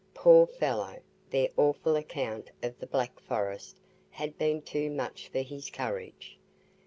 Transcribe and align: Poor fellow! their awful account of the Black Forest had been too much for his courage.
Poor 0.15 0.47
fellow! 0.47 0.99
their 1.29 1.49
awful 1.57 1.95
account 1.95 2.49
of 2.63 2.79
the 2.79 2.87
Black 2.87 3.19
Forest 3.19 3.77
had 4.09 4.35
been 4.35 4.59
too 4.59 4.89
much 4.89 5.27
for 5.27 5.43
his 5.43 5.69
courage. 5.69 6.39